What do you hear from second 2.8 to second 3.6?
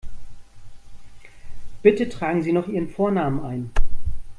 Vornamen